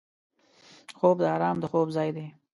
خوب 0.97 1.17
د 1.21 1.25
آرام 1.35 1.57
د 1.59 1.65
خوب 1.71 1.87
ځای 1.95 2.09
دی 2.15 2.27